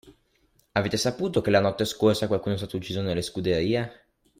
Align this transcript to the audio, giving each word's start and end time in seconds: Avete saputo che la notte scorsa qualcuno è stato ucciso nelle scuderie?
Avete 0.71 0.97
saputo 0.97 1.41
che 1.41 1.51
la 1.51 1.59
notte 1.59 1.85
scorsa 1.85 2.25
qualcuno 2.25 2.55
è 2.55 2.57
stato 2.57 2.75
ucciso 2.75 3.03
nelle 3.03 3.21
scuderie? 3.21 4.05